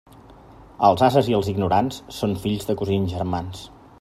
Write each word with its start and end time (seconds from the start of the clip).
Els 0.89 1.03
ases 1.07 1.29
i 1.33 1.37
els 1.41 1.51
ignorants 1.51 2.01
són 2.21 2.35
fills 2.47 2.67
de 2.71 2.79
cosins 2.83 3.13
germans. 3.19 3.63